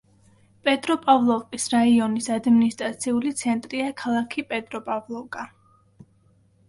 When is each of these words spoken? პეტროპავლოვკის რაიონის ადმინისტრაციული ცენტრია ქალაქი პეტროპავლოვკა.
პეტროპავლოვკის 0.67 1.67
რაიონის 1.73 2.29
ადმინისტრაციული 2.37 3.35
ცენტრია 3.43 3.93
ქალაქი 4.01 4.47
პეტროპავლოვკა. 4.55 5.45